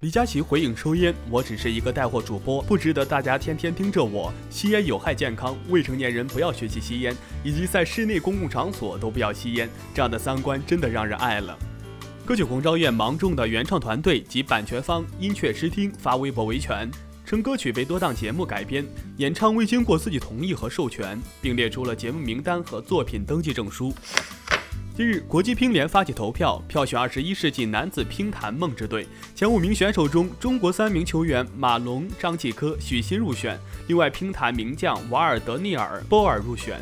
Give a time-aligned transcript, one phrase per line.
[0.00, 4.32] 李佳琦回应抽烟：“我只是一个带货主播，不值得大家天天盯着我。
[4.48, 9.68] 吸烟有害健康，未成年人不要学习吸烟，以及在室内公共场所都不要吸烟。
[9.92, 11.54] 这样的三观真的让人爱了。”
[12.24, 16.90] 歌曲《红昭愿》芒种的原创团队及版权方音阙诗听发微博维权，
[17.26, 18.82] 称歌曲被多档节目改编，
[19.18, 23.92] 演唱未经过自己同意和授权，并列出了节目名单和作品登记证书。
[25.00, 29.06] 近日，国际乒联发起投票，票选二十一世纪男子乒坛梦之队。
[29.34, 36.78] 前五名选手中，中国三名球员马龙、张继科、许昕入选，另外乒坛名将瓦尔德尼尔、波尔入选。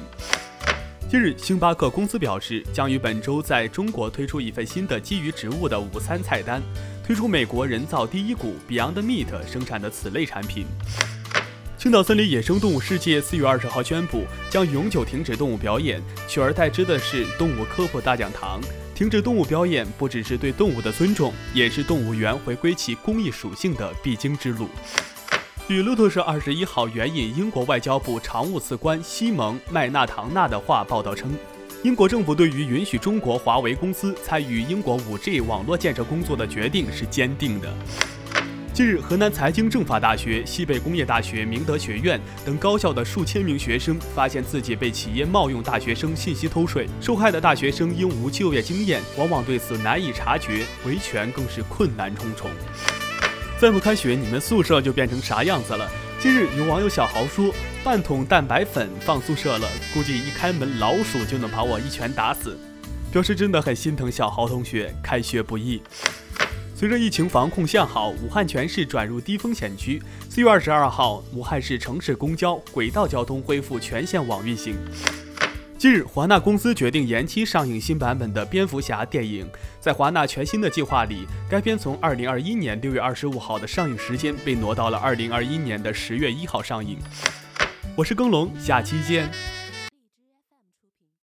[1.09, 6.61] 近日，星巴克公司表示，将于本周在中国推出一份新的基于植物的午餐菜单，
[7.07, 10.67] 推出美国人造第一股 Beyond Meat 生产的此类产品。
[11.79, 18.61] 青岛森林野生动物世界四月二十号宣布，将永久停止动物表演，取而代之的是动物科普大讲堂。
[18.97, 24.67] 停止动物表演不只是对动物的尊重，也是动物园回归其公益属性的必经之路。
[25.69, 31.33] 据路透社二十一号援引英国外交部常务次官西蒙·麦纳唐纳的话报道称，
[31.85, 37.73] 英国政府对于允许中国华为公司参与英国 5G 网络建设工作的决定是坚定的。
[38.79, 52.49] 近日，河南财经政法大学、西北工业大学、明德学院等高校的数千名学生发现自己被企业冒用大学生信息偷税，受害的大学生因无就业经验，往往对此难以察觉，维权更是困难重重。
[53.59, 55.91] 再不开学，你们宿舍就变成啥样子了？
[56.21, 62.57] 近日，有网友小豪说：“半桶蛋白粉放宿舍了，估计一开门老鼠就能把我一拳打死。”
[63.11, 65.83] 表示真的很心疼小豪同学，开学不易。
[66.79, 70.01] 随着疫情防控向好，武汉全市转入低风险区。
[70.31, 74.77] 四月二十二号，武汉市城市公交、轨道交通恢复全线网运行。
[75.77, 79.51] 近日，华纳公司决定延期上映新版本的蝙蝠侠电影。
[79.81, 86.97] 在华纳全新的计划里，该片从二零二一年六月二十五号的上映时间被挪到了二零二一年的十月一号上映。
[87.97, 89.29] 我是耕龙，下期见。